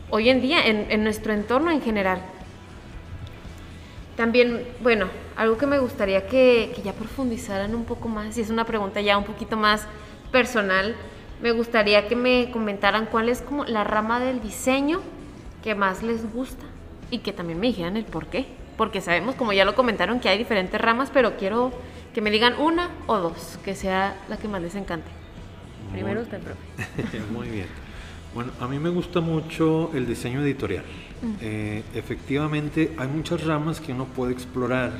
hoy 0.09 0.29
en 0.29 0.41
día 0.41 0.65
en, 0.65 1.03
nuestro 1.03 1.33
entorno 1.33 1.71
en 1.71 1.81
general. 1.81 2.21
También, 4.15 4.65
bueno, 4.81 5.07
algo 5.35 5.57
que 5.57 5.65
me 5.65 5.79
gustaría 5.79 6.25
que, 6.27 6.71
que, 6.73 6.81
ya 6.81 6.93
profundizaran 6.93 7.75
un 7.75 7.83
poco 7.83 8.07
más, 8.07 8.37
y 8.37 8.41
es 8.41 8.49
una 8.49 8.63
pregunta 8.63 9.01
ya 9.01 9.17
un 9.17 9.25
poquito 9.25 9.57
más 9.57 9.87
personal, 10.31 10.95
me 11.41 11.51
gustaría 11.51 12.07
que 12.07 12.15
me 12.15 12.49
comentaran 12.51 13.07
cuál 13.07 13.27
es 13.27 13.41
como 13.41 13.65
la 13.65 13.83
rama 13.83 14.21
del 14.21 14.41
diseño 14.41 15.01
que 15.65 15.73
más 15.73 16.03
les 16.03 16.31
gusta 16.31 16.63
y 17.09 17.17
que 17.17 17.33
también 17.33 17.59
me 17.59 17.67
dijeran 17.67 17.97
el 17.97 18.05
por 18.05 18.27
qué. 18.27 18.45
Porque 18.77 19.01
sabemos, 19.01 19.35
como 19.35 19.51
ya 19.51 19.65
lo 19.65 19.73
comentaron, 19.73 20.19
que 20.19 20.29
hay 20.29 20.37
diferentes 20.37 20.79
ramas, 20.79 21.09
pero 21.11 21.37
quiero 21.37 21.73
que 22.13 22.21
me 22.21 22.29
digan 22.29 22.53
una 22.59 22.91
o 23.07 23.17
dos, 23.17 23.57
que 23.65 23.73
sea 23.73 24.15
la 24.29 24.37
que 24.37 24.47
más 24.47 24.61
les 24.61 24.75
encante. 24.75 25.07
Primero 25.91 26.21
usted, 26.21 26.39
profe. 26.39 27.19
Muy 27.31 27.49
bien. 27.49 27.67
Bueno, 28.35 28.51
a 28.59 28.67
mí 28.67 28.77
me 28.79 28.89
gusta 28.89 29.21
mucho 29.21 29.89
el 29.93 30.05
diseño 30.05 30.41
editorial. 30.41 30.83
Eh, 31.41 31.83
efectivamente, 31.95 32.93
hay 32.97 33.07
muchas 33.07 33.43
ramas 33.43 33.79
que 33.79 33.93
uno 33.93 34.05
puede 34.05 34.33
explorar. 34.33 34.91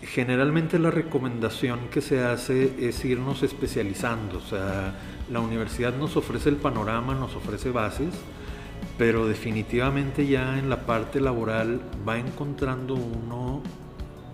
Generalmente 0.00 0.78
la 0.78 0.90
recomendación 0.90 1.88
que 1.90 2.00
se 2.00 2.24
hace 2.24 2.88
es 2.88 3.04
irnos 3.04 3.42
especializando. 3.42 4.38
O 4.38 4.40
sea, 4.40 4.94
la 5.30 5.40
universidad 5.40 5.94
nos 5.96 6.16
ofrece 6.16 6.48
el 6.48 6.56
panorama, 6.56 7.14
nos 7.14 7.34
ofrece 7.34 7.70
bases, 7.70 8.14
pero 9.00 9.26
definitivamente 9.26 10.26
ya 10.26 10.58
en 10.58 10.68
la 10.68 10.84
parte 10.84 11.22
laboral 11.22 11.80
va 12.06 12.18
encontrando 12.18 12.96
uno 12.96 13.62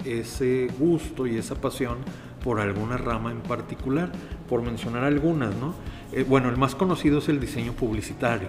ese 0.04 0.66
gusto 0.76 1.24
y 1.28 1.36
esa 1.36 1.54
pasión 1.54 1.98
por 2.42 2.58
alguna 2.58 2.96
rama 2.96 3.30
en 3.30 3.42
particular, 3.42 4.10
por 4.48 4.62
mencionar 4.62 5.04
algunas, 5.04 5.54
¿no? 5.54 5.72
Eh, 6.12 6.24
bueno, 6.28 6.48
el 6.48 6.56
más 6.56 6.74
conocido 6.74 7.18
es 7.18 7.28
el 7.28 7.38
diseño 7.38 7.74
publicitario. 7.74 8.48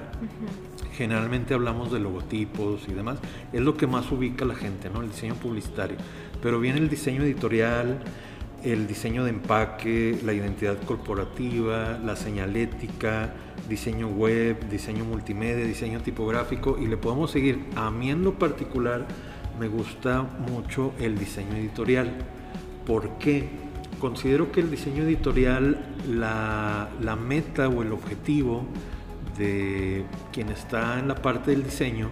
Generalmente 0.94 1.54
hablamos 1.54 1.92
de 1.92 2.00
logotipos 2.00 2.82
y 2.88 2.94
demás, 2.94 3.20
es 3.54 3.62
lo 3.62 3.78
que 3.78 3.86
más 3.86 4.12
ubica 4.12 4.44
la 4.44 4.56
gente, 4.56 4.90
¿no? 4.90 5.04
El 5.04 5.10
diseño 5.10 5.36
publicitario. 5.36 5.98
Pero 6.42 6.60
viene 6.60 6.80
el 6.80 6.90
diseño 6.90 7.22
editorial, 7.22 8.00
el 8.64 8.88
diseño 8.88 9.24
de 9.24 9.30
empaque, 9.30 10.20
la 10.24 10.34
identidad 10.34 10.78
corporativa, 10.84 12.00
la 12.04 12.16
señalética, 12.16 13.34
diseño 13.70 14.08
web, 14.08 14.68
diseño 14.70 15.06
multimedia, 15.06 15.66
diseño 15.66 16.02
tipográfico 16.02 16.78
y 16.80 16.88
le 16.88 16.98
podemos 16.98 17.32
seguir. 17.32 17.66
A 17.76 17.92
mí 17.92 18.10
en 18.10 18.24
lo 18.24 18.38
particular 18.38 19.06
me 19.60 19.68
gusta 19.68 20.24
mucho 20.24 20.94
el 21.00 21.18
diseño 21.18 21.56
editorial. 21.56 22.12
¿Por 22.86 23.18
qué? 23.18 23.50
Considero 24.00 24.52
que 24.52 24.60
el 24.60 24.70
diseño 24.70 25.04
editorial, 25.04 25.96
la, 26.08 26.90
la 27.02 27.16
meta 27.16 27.68
o 27.68 27.82
el 27.82 27.92
objetivo 27.92 28.66
de 29.38 30.04
quien 30.32 30.50
está 30.50 31.00
en 31.00 31.08
la 31.08 31.16
parte 31.16 31.52
del 31.52 31.64
diseño 31.64 32.10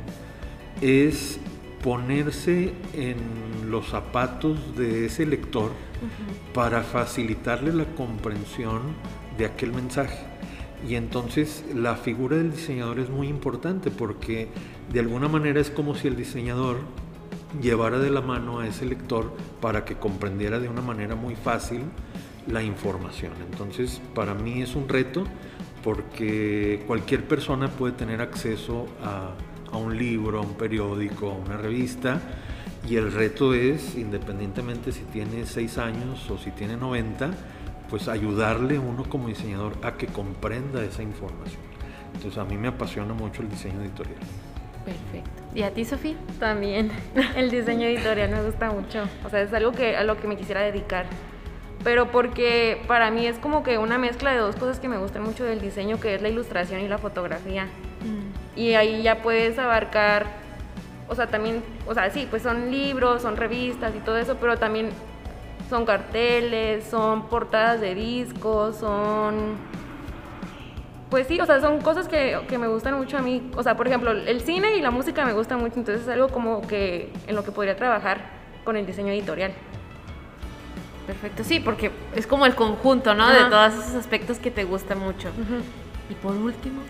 es 0.82 1.40
ponerse 1.86 2.74
en 2.94 3.70
los 3.70 3.90
zapatos 3.90 4.76
de 4.76 5.06
ese 5.06 5.24
lector 5.28 5.72
para 6.52 6.82
facilitarle 6.82 7.72
la 7.72 7.86
comprensión 7.94 8.82
de 9.38 9.46
aquel 9.46 9.72
mensaje. 9.72 10.18
Y 10.90 10.96
entonces 10.96 11.64
la 11.76 11.96
figura 11.96 12.38
del 12.38 12.52
diseñador 12.52 12.98
es 12.98 13.12
muy 13.12 13.28
importante 13.28 13.92
porque 13.92 14.48
de 14.92 15.00
alguna 15.00 15.28
manera 15.28 15.62
es 15.62 15.70
como 15.70 15.94
si 15.94 16.08
el 16.08 16.16
diseñador 16.16 16.78
llevara 17.62 18.00
de 18.00 18.10
la 18.10 18.22
mano 18.22 18.62
a 18.62 18.68
ese 18.68 18.88
lector 18.88 19.32
para 19.62 19.86
que 19.86 19.94
comprendiera 19.94 20.60
de 20.60 20.68
una 20.68 20.82
manera 20.82 21.14
muy 21.14 21.36
fácil 21.36 21.82
la 22.48 22.64
información. 22.64 23.34
Entonces 23.52 24.02
para 24.16 24.34
mí 24.34 24.64
es 24.64 24.76
un 24.76 24.90
reto 24.90 25.24
porque 25.84 26.84
cualquier 26.88 27.28
persona 27.28 27.68
puede 27.70 27.94
tener 27.94 28.22
acceso 28.22 28.88
a 29.04 29.36
a 29.72 29.78
un 29.78 29.98
libro, 29.98 30.40
a 30.40 30.42
un 30.42 30.54
periódico, 30.54 31.32
a 31.32 31.34
una 31.34 31.58
revista. 31.58 32.22
Y 32.88 32.98
el 32.98 33.12
reto 33.12 33.54
es, 33.54 33.96
independientemente 33.96 34.92
si 34.92 35.02
tiene 35.02 35.46
6 35.46 35.78
años 35.80 36.30
o 36.30 36.38
si 36.38 36.52
tiene 36.52 36.78
90, 36.78 37.32
pues 37.90 38.08
ayudarle 38.08 38.78
uno 38.78 39.04
como 39.10 39.28
diseñador 39.28 39.74
a 39.84 39.94
que 39.94 40.08
comprenda 40.08 40.84
esa 40.84 41.02
información. 41.02 41.62
Entonces 42.14 42.38
a 42.38 42.46
mí 42.46 42.58
me 42.58 42.68
apasiona 42.68 43.14
mucho 43.14 43.42
el 43.42 43.50
diseño 43.50 43.82
editorial. 43.82 44.18
Perfecto. 44.86 45.44
¿Y 45.56 45.64
a 45.64 45.72
ti, 45.72 45.84
Sofía? 45.84 46.16
También. 46.40 46.92
El 47.36 47.50
diseño 47.50 47.88
editorial 47.88 48.30
me 48.30 48.44
gusta 48.44 48.70
mucho. 48.70 49.08
O 49.26 49.30
sea, 49.30 49.42
es 49.42 49.52
algo 49.52 49.72
que, 49.72 49.98
a 49.98 50.04
lo 50.04 50.20
que 50.20 50.28
me 50.28 50.38
quisiera 50.38 50.62
dedicar. 50.62 51.08
Pero 51.84 52.12
porque 52.12 52.82
para 52.88 53.10
mí 53.10 53.26
es 53.26 53.38
como 53.38 53.64
que 53.64 53.78
una 53.78 53.98
mezcla 53.98 54.32
de 54.32 54.40
dos 54.40 54.56
cosas 54.56 54.80
que 54.80 54.88
me 54.88 54.98
gustan 54.98 55.24
mucho 55.24 55.44
del 55.44 55.60
diseño, 55.60 56.00
que 56.00 56.16
es 56.16 56.22
la 56.22 56.30
ilustración 56.30 56.82
y 56.82 56.88
la 56.88 56.98
fotografía. 56.98 57.68
Y 58.56 58.74
ahí 58.74 59.02
ya 59.02 59.22
puedes 59.22 59.60
abarcar, 59.60 60.28
o 61.08 61.16
sea, 61.16 61.28
también, 61.28 61.64
o 61.88 61.94
sea, 61.94 62.10
sí, 62.10 62.28
pues 62.30 62.44
son 62.44 62.72
libros, 62.72 63.22
son 63.22 63.38
revistas 63.38 63.94
y 63.96 64.00
todo 64.00 64.18
eso, 64.18 64.38
pero 64.40 64.58
también 64.58 64.90
son 65.70 65.86
carteles, 65.86 66.86
son 66.86 67.28
portadas 67.28 67.82
de 67.82 67.96
discos, 67.96 68.78
son... 68.78 69.58
Pues 71.10 71.28
sí, 71.28 71.40
o 71.40 71.46
sea, 71.46 71.62
son 71.62 71.82
cosas 71.82 72.08
que, 72.08 72.38
que, 72.48 72.58
me 72.58 72.68
gustan 72.68 72.96
mucho 72.96 73.18
a 73.18 73.22
mí. 73.22 73.52
O 73.56 73.64
sea, 73.64 73.78
por 73.78 73.88
ejemplo, 73.88 74.12
el 74.12 74.42
cine 74.42 74.76
y 74.76 74.82
la 74.82 74.92
música 74.92 75.24
me 75.24 75.34
gustan 75.34 75.60
mucho, 75.60 75.76
entonces 75.78 76.04
es 76.04 76.10
algo 76.10 76.30
como 76.30 76.66
que 76.68 77.12
en 77.28 77.36
lo 77.36 77.44
que 77.44 77.52
podría 77.52 77.76
trabajar 77.76 78.22
con 78.64 78.76
el 78.76 78.86
diseño 78.86 79.14
editorial. 79.14 79.54
Perfecto, 81.06 81.44
sí, 81.44 81.60
porque 81.60 81.92
es 82.16 82.26
como 82.26 82.46
el 82.46 82.56
conjunto, 82.56 83.14
¿no? 83.14 83.30
De 83.30 83.46
todos 83.46 83.74
esos 83.74 83.96
aspectos 83.96 84.40
que 84.40 84.50
te 84.50 84.64
gustan 84.64 85.00
mucho. 85.00 85.30
Y 86.10 86.16
por 86.16 86.36
último, 86.36 86.82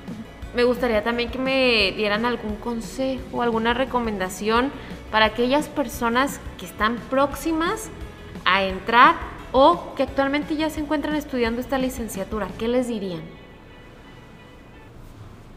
me 0.56 0.64
gustaría 0.64 1.04
también 1.04 1.30
que 1.30 1.38
me 1.38 1.94
dieran 1.96 2.26
algún 2.26 2.56
consejo, 2.56 3.42
alguna 3.42 3.74
recomendación 3.74 4.72
para 5.12 5.26
aquellas 5.26 5.68
personas 5.68 6.40
que 6.58 6.66
están 6.66 6.98
próximas 7.10 7.90
a 8.46 8.64
entrar 8.64 9.16
o 9.52 9.94
que 9.96 10.04
actualmente 10.04 10.56
ya 10.56 10.70
se 10.70 10.80
encuentran 10.80 11.16
estudiando 11.16 11.62
esta 11.62 11.78
licenciatura. 11.78 12.48
¿Qué 12.58 12.68
les 12.68 12.88
dirían? 12.88 13.22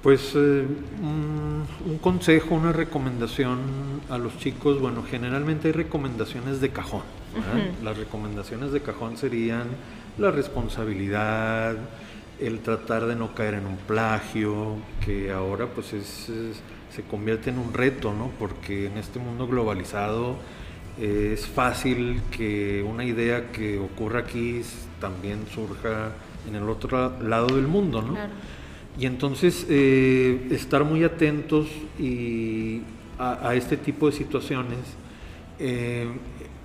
Pues 0.02 0.32
eh, 0.36 0.64
un, 1.02 1.66
un, 1.84 1.98
consejo, 1.98 2.54
una 2.54 2.72
recomendación 2.72 3.58
a 4.08 4.18
los 4.18 4.38
chicos, 4.38 4.80
bueno, 4.80 5.02
generalmente 5.02 5.68
hay 5.68 5.72
recomendaciones 5.72 6.60
de 6.60 6.70
cajón. 6.70 7.02
Las 7.84 7.96
recomendaciones 7.96 8.72
de 8.72 8.80
cajón 8.80 9.16
serían 9.16 9.66
la 10.16 10.30
responsabilidad, 10.30 11.76
el 12.40 12.60
tratar 12.60 13.06
de 13.06 13.16
no 13.16 13.34
caer 13.34 13.54
en 13.54 13.66
un 13.66 13.76
plagio, 13.76 14.76
que 15.04 15.30
ahora 15.30 15.66
pues 15.66 15.92
es, 15.92 16.30
se 16.90 17.02
convierte 17.02 17.50
en 17.50 17.58
un 17.58 17.72
reto, 17.72 18.12
¿no? 18.12 18.30
Porque 18.38 18.86
en 18.86 18.98
este 18.98 19.18
mundo 19.18 19.46
globalizado 19.46 20.36
es 21.00 21.46
fácil 21.46 22.20
que 22.30 22.82
una 22.82 23.04
idea 23.04 23.52
que 23.52 23.78
ocurra 23.78 24.20
aquí 24.20 24.62
también 25.00 25.46
surja 25.54 26.12
en 26.48 26.56
el 26.56 26.68
otro 26.68 27.20
lado 27.20 27.54
del 27.54 27.66
mundo, 27.68 28.02
¿no? 28.02 28.16
Y 28.98 29.06
entonces 29.06 29.64
eh, 29.68 30.48
estar 30.50 30.82
muy 30.82 31.04
atentos 31.04 31.68
y 32.00 32.82
a, 33.18 33.54
este 33.54 33.76
tipo 33.76 34.06
de 34.06 34.12
situaciones, 34.12 34.78
eh, 35.58 36.08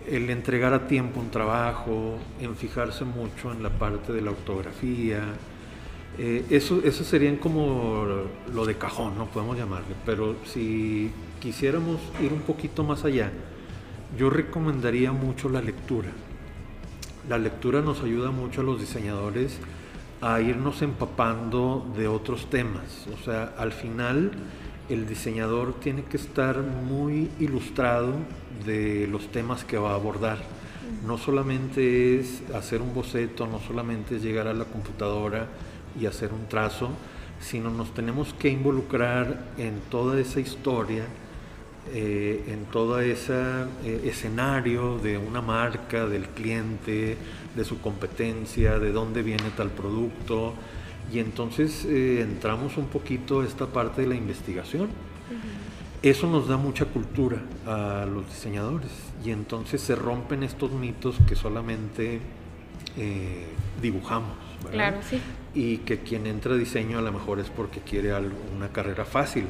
el 0.07 0.29
entregar 0.29 0.73
a 0.73 0.87
tiempo 0.87 1.19
un 1.19 1.29
trabajo, 1.29 2.17
en 2.39 2.55
fijarse 2.55 3.05
mucho 3.05 3.51
en 3.51 3.61
la 3.61 3.69
parte 3.69 4.13
de 4.13 4.21
la 4.21 4.31
ortografía, 4.31 5.21
eh, 6.17 6.45
eso, 6.49 6.81
eso 6.83 7.03
serían 7.03 7.37
como 7.37 8.05
lo 8.53 8.65
de 8.65 8.75
cajón, 8.77 9.17
no 9.17 9.25
podemos 9.25 9.57
llamarle, 9.57 9.95
pero 10.05 10.35
si 10.45 11.11
quisiéramos 11.41 11.99
ir 12.21 12.31
un 12.31 12.41
poquito 12.41 12.83
más 12.83 13.03
allá, 13.03 13.31
yo 14.17 14.29
recomendaría 14.29 15.11
mucho 15.11 15.49
la 15.49 15.61
lectura. 15.61 16.09
La 17.27 17.37
lectura 17.37 17.81
nos 17.81 18.01
ayuda 18.03 18.31
mucho 18.31 18.61
a 18.61 18.63
los 18.63 18.79
diseñadores 18.79 19.57
a 20.21 20.39
irnos 20.39 20.81
empapando 20.81 21.85
de 21.97 22.07
otros 22.07 22.49
temas. 22.49 23.07
O 23.13 23.23
sea, 23.25 23.53
al 23.57 23.71
final 23.71 24.31
el 24.89 25.07
diseñador 25.07 25.79
tiene 25.79 26.03
que 26.03 26.17
estar 26.17 26.61
muy 26.61 27.29
ilustrado 27.39 28.13
de 28.65 29.07
los 29.07 29.31
temas 29.31 29.63
que 29.63 29.77
va 29.77 29.91
a 29.91 29.95
abordar. 29.95 30.37
No 31.05 31.17
solamente 31.17 32.19
es 32.19 32.43
hacer 32.53 32.81
un 32.81 32.93
boceto, 32.93 33.47
no 33.47 33.59
solamente 33.59 34.17
es 34.17 34.23
llegar 34.23 34.47
a 34.47 34.53
la 34.53 34.65
computadora 34.65 35.47
y 35.99 36.05
hacer 36.05 36.33
un 36.33 36.47
trazo, 36.47 36.89
sino 37.39 37.69
nos 37.69 37.93
tenemos 37.93 38.33
que 38.33 38.49
involucrar 38.49 39.45
en 39.57 39.79
toda 39.89 40.19
esa 40.19 40.39
historia, 40.39 41.05
eh, 41.93 42.45
en 42.47 42.65
todo 42.65 42.99
ese 43.01 43.33
eh, 43.83 44.01
escenario 44.05 44.97
de 44.99 45.17
una 45.17 45.41
marca, 45.41 46.07
del 46.07 46.29
cliente, 46.29 47.17
de 47.55 47.65
su 47.65 47.81
competencia, 47.81 48.79
de 48.79 48.91
dónde 48.91 49.21
viene 49.21 49.49
tal 49.55 49.69
producto. 49.69 50.53
Y 51.11 51.19
entonces 51.19 51.85
eh, 51.85 52.21
entramos 52.21 52.77
un 52.77 52.87
poquito 52.87 53.41
a 53.41 53.45
esta 53.45 53.67
parte 53.67 54.01
de 54.03 54.07
la 54.07 54.15
investigación. 54.15 54.89
Eso 56.01 56.27
nos 56.27 56.47
da 56.47 56.57
mucha 56.57 56.85
cultura 56.85 57.37
a 57.65 58.05
los 58.05 58.27
diseñadores 58.27 58.91
y 59.23 59.31
entonces 59.31 59.81
se 59.81 59.95
rompen 59.95 60.43
estos 60.43 60.71
mitos 60.71 61.15
que 61.27 61.35
solamente 61.35 62.19
dibujamos. 63.81 64.52
Claro, 64.71 64.97
sí. 65.07 65.19
Y 65.53 65.77
que 65.79 65.99
quien 65.99 66.27
entra 66.27 66.53
a 66.53 66.57
diseño 66.57 66.99
a 66.99 67.01
lo 67.01 67.11
mejor 67.11 67.39
es 67.39 67.49
porque 67.49 67.79
quiere 67.79 68.11
algo, 68.11 68.37
una 68.55 68.69
carrera 68.69 69.05
fácil. 69.05 69.45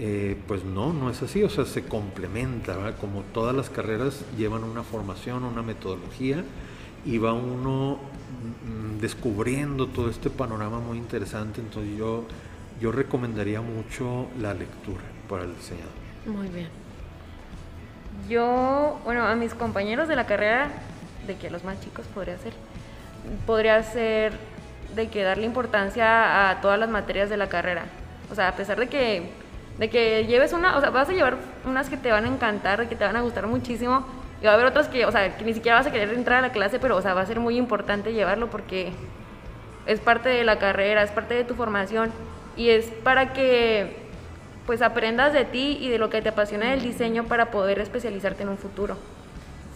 Eh, 0.00 0.36
pues 0.46 0.64
no, 0.64 0.92
no 0.92 1.10
es 1.10 1.22
así, 1.22 1.42
o 1.42 1.50
sea, 1.50 1.64
se 1.64 1.84
complementa, 1.84 2.94
como 3.00 3.22
todas 3.34 3.54
las 3.54 3.68
carreras 3.68 4.24
llevan 4.36 4.62
una 4.62 4.84
formación, 4.84 5.42
una 5.42 5.62
metodología 5.62 6.44
y 7.04 7.18
va 7.18 7.32
uno 7.32 7.98
mm, 7.98 9.00
descubriendo 9.00 9.88
todo 9.88 10.08
este 10.08 10.30
panorama 10.30 10.78
muy 10.78 10.98
interesante, 10.98 11.60
entonces 11.60 11.98
yo, 11.98 12.24
yo 12.80 12.92
recomendaría 12.92 13.60
mucho 13.60 14.28
la 14.40 14.54
lectura 14.54 15.02
para 15.28 15.44
el 15.44 15.56
diseñador. 15.56 15.90
Muy 16.26 16.48
bien. 16.48 16.68
Yo, 18.28 19.00
bueno, 19.04 19.24
a 19.26 19.34
mis 19.34 19.54
compañeros 19.54 20.06
de 20.06 20.14
la 20.14 20.26
carrera, 20.26 20.70
de 21.26 21.36
que 21.36 21.48
a 21.48 21.50
los 21.50 21.64
más 21.64 21.80
chicos 21.80 22.06
podría 22.14 22.38
ser, 22.38 22.52
podría 23.46 23.82
ser 23.82 24.32
de 24.94 25.08
que 25.08 25.22
darle 25.22 25.44
importancia 25.44 26.50
a 26.50 26.60
todas 26.60 26.78
las 26.78 26.88
materias 26.88 27.30
de 27.30 27.36
la 27.36 27.48
carrera. 27.48 27.84
O 28.30 28.34
sea, 28.34 28.48
a 28.48 28.56
pesar 28.56 28.78
de 28.78 28.88
que, 28.88 29.30
de 29.78 29.90
que 29.90 30.26
lleves 30.26 30.52
una, 30.52 30.76
o 30.76 30.80
sea, 30.80 30.90
vas 30.90 31.08
a 31.08 31.12
llevar 31.12 31.36
unas 31.64 31.88
que 31.88 31.96
te 31.96 32.10
van 32.10 32.24
a 32.24 32.28
encantar, 32.28 32.88
que 32.88 32.96
te 32.96 33.04
van 33.04 33.16
a 33.16 33.22
gustar 33.22 33.46
muchísimo, 33.46 34.04
y 34.40 34.44
va 34.44 34.52
a 34.52 34.54
haber 34.54 34.66
otras 34.66 34.88
que, 34.88 35.04
o 35.06 35.12
sea, 35.12 35.36
que 35.36 35.44
ni 35.44 35.54
siquiera 35.54 35.78
vas 35.78 35.86
a 35.86 35.90
querer 35.90 36.12
entrar 36.14 36.38
a 36.38 36.48
la 36.48 36.52
clase, 36.52 36.78
pero, 36.78 36.96
o 36.96 37.02
sea, 37.02 37.14
va 37.14 37.22
a 37.22 37.26
ser 37.26 37.40
muy 37.40 37.56
importante 37.56 38.12
llevarlo 38.12 38.48
porque 38.48 38.92
es 39.86 40.00
parte 40.00 40.28
de 40.28 40.44
la 40.44 40.58
carrera, 40.58 41.02
es 41.02 41.10
parte 41.10 41.34
de 41.34 41.44
tu 41.44 41.54
formación, 41.54 42.12
y 42.56 42.70
es 42.70 42.86
para 42.86 43.32
que, 43.32 43.96
pues, 44.66 44.82
aprendas 44.82 45.32
de 45.32 45.44
ti 45.44 45.78
y 45.80 45.88
de 45.88 45.98
lo 45.98 46.10
que 46.10 46.22
te 46.22 46.28
apasiona 46.28 46.70
del 46.70 46.82
diseño 46.82 47.24
para 47.24 47.50
poder 47.50 47.78
especializarte 47.78 48.42
en 48.42 48.50
un 48.50 48.58
futuro. 48.58 48.96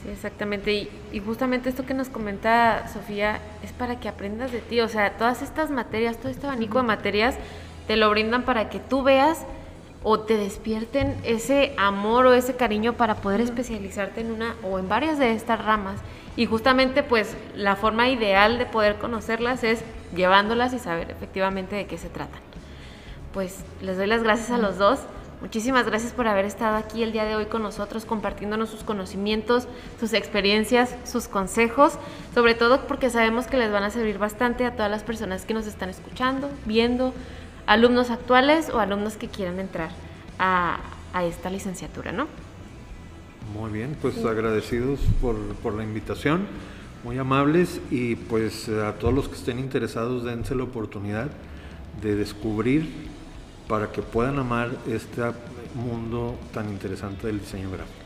Sí, 0.03 0.11
exactamente. 0.11 0.73
Y, 1.13 1.21
justamente 1.25 1.69
esto 1.69 1.87
que 1.87 1.95
nos 1.95 2.09
comenta 2.09 2.89
Sofía 2.89 3.41
es 3.63 3.73
para 3.73 4.01
que 4.01 4.09
aprendas 4.09 4.53
de 4.53 4.61
ti. 4.61 4.81
O 4.81 4.89
sea, 4.89 5.17
todas 5.17 5.43
estas 5.43 5.71
materias, 5.71 6.17
todo 6.17 6.29
este 6.29 6.47
abanico 6.47 6.79
de 6.79 6.85
materias, 6.85 7.37
te 7.87 7.97
lo 7.97 8.11
brindan 8.11 8.43
para 8.43 8.69
que 8.69 8.81
tú 8.81 9.03
veas 9.03 9.45
o 10.05 10.19
te 10.21 10.37
despierten 10.37 11.17
ese 11.23 11.75
amor 11.77 12.27
o 12.27 12.33
ese 12.33 12.57
cariño 12.57 12.95
para 12.95 13.17
poder 13.17 13.41
especializarte 13.41 14.21
en 14.21 14.33
una 14.33 14.57
o 14.65 14.79
en 14.81 14.89
varias 14.89 15.19
de 15.19 15.33
estas 15.33 15.65
ramas. 15.65 16.01
Y 16.35 16.47
justamente 16.47 17.03
pues 17.03 17.37
la 17.55 17.77
forma 17.77 18.09
ideal 18.09 18.59
de 18.59 18.67
poder 18.67 18.97
conocerlas 18.97 19.63
es 19.63 19.85
llevándolas 20.17 20.73
y 20.73 20.79
saber 20.79 21.11
efectivamente 21.11 21.77
de 21.77 21.87
qué 21.87 21.99
se 21.99 22.09
tratan. 22.09 22.41
Pues 23.33 23.65
les 23.81 23.97
doy 23.97 24.07
las 24.07 24.23
gracias 24.23 24.51
a 24.51 24.59
los 24.59 24.79
dos. 24.79 25.01
Muchísimas 25.43 25.87
gracias 25.87 26.13
por 26.13 26.29
haber 26.29 26.45
estado 26.45 26.77
aquí 26.77 27.03
el 27.03 27.11
día 27.11 27.25
de 27.25 27.35
hoy 27.35 27.47
con 27.47 27.65
nosotros, 27.65 28.05
compartiéndonos 28.05 28.71
sus 28.71 28.85
conocimientos, 28.85 29.67
sus 29.99 30.13
experiencias, 30.13 30.95
sus 31.05 31.27
consejos, 31.27 31.95
sobre 32.33 32.55
todo 32.55 32.87
porque 32.87 33.11
sabemos 33.11 33.49
que 33.49 33.57
les 33.57 33.73
van 33.73 33.83
a 33.83 33.91
servir 33.91 34.19
bastante 34.19 34.65
a 34.65 34.77
todas 34.77 34.89
las 34.89 35.03
personas 35.03 35.45
que 35.45 35.53
nos 35.53 35.67
están 35.67 35.89
escuchando, 35.89 36.49
viendo, 36.65 37.13
alumnos 37.67 38.11
actuales 38.11 38.71
o 38.71 38.79
alumnos 38.79 39.17
que 39.17 39.27
quieran 39.27 39.59
entrar 39.59 39.91
a, 40.39 40.79
esta 41.25 41.51
licenciatura, 41.51 42.13
¿no? 42.13 42.29
Muy 43.53 43.73
bien, 43.73 43.97
pues 44.01 44.25
agradecidos 44.25 45.01
por, 45.21 45.37
por 45.57 45.75
la 45.75 45.83
invitación, 45.83 46.47
muy 47.03 47.19
amables 47.19 47.81
y 47.91 48.15
pues 48.15 48.69
a 48.69 48.93
todos 48.93 49.13
los 49.13 49.29
que 49.29 49.35
estén 49.35 49.59
interesados 49.59 50.23
dense 50.23 50.55
la 50.55 50.63
oportunidad 50.63 51.31
de 52.01 52.15
descubrir 52.15 53.12
para 53.73 53.91
que 53.91 54.03
puedan 54.03 54.39
amar 54.39 54.69
este 54.87 55.23
mundo 55.75 56.39
tan 56.53 56.69
interesante 56.69 57.27
del 57.27 57.41
diseño 57.41 57.71
gráfico. 57.71 58.05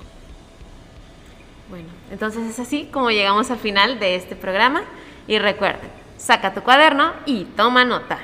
Bueno, 1.69 1.89
entonces 2.13 2.49
es 2.49 2.61
así 2.61 2.89
como 2.93 3.11
llegamos 3.11 3.51
al 3.51 3.59
final 3.59 3.99
de 3.99 4.15
este 4.15 4.37
programa 4.37 4.83
y 5.27 5.41
recuerden, 5.41 5.91
saca 6.19 6.55
tu 6.55 6.61
cuaderno 6.61 7.15
y 7.27 7.47
toma 7.47 7.85
nota. 7.85 8.21